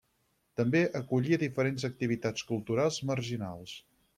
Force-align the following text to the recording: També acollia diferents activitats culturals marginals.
També 0.61 0.79
acollia 0.99 1.39
diferents 1.43 1.87
activitats 1.91 2.49
culturals 2.53 2.99
marginals. 3.11 3.77